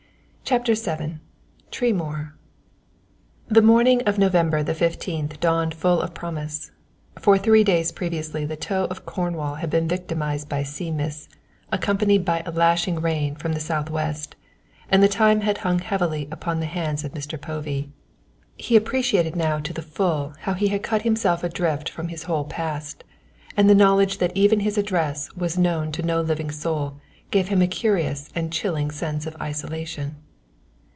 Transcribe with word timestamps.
CHAPTER 0.43 0.73
VII 0.75 1.19
TREMOOR 1.71 2.35
The 3.47 3.61
morning 3.61 4.01
of 4.05 4.17
November 4.17 4.61
the 4.61 4.73
fifteenth 4.75 5.39
dawned 5.39 5.73
full 5.73 6.01
of 6.01 6.13
promise. 6.13 6.71
For 7.17 7.37
three 7.37 7.63
days 7.63 7.93
previously 7.93 8.43
the 8.43 8.57
toe 8.57 8.85
of 8.89 9.05
Cornwall 9.05 9.55
had 9.55 9.69
been 9.69 9.87
victimized 9.87 10.49
by 10.49 10.63
sea 10.63 10.91
mists, 10.91 11.29
accompanied 11.71 12.25
by 12.25 12.43
a 12.45 12.51
lashing 12.51 12.99
rain 12.99 13.35
from 13.35 13.53
the 13.53 13.61
south 13.61 13.89
west, 13.89 14.35
and 14.89 15.01
the 15.01 15.07
time 15.07 15.39
had 15.39 15.59
hung 15.59 15.79
heavily 15.79 16.27
upon 16.29 16.59
the 16.59 16.65
hands 16.65 17.05
of 17.05 17.13
Mr. 17.13 17.39
Povey. 17.39 17.89
He 18.57 18.75
appreciated 18.75 19.37
now 19.37 19.59
to 19.59 19.71
the 19.71 19.81
full 19.81 20.33
how 20.41 20.53
he 20.55 20.67
had 20.67 20.83
cut 20.83 21.03
himself 21.03 21.45
adrift 21.45 21.87
from 21.87 22.09
his 22.09 22.23
whole 22.23 22.43
past, 22.43 23.05
and 23.55 23.69
the 23.69 23.75
knowledge 23.75 24.17
that 24.17 24.35
even 24.35 24.59
his 24.59 24.77
address 24.77 25.33
was 25.33 25.57
known 25.57 25.93
to 25.93 26.03
no 26.03 26.19
living 26.19 26.51
soul 26.51 26.97
gave 27.29 27.47
him 27.47 27.61
a 27.61 27.67
curious 27.67 28.27
and 28.35 28.51
chilling 28.51 28.91
sense 28.91 29.25
of 29.25 29.37
isolation. 29.41 30.17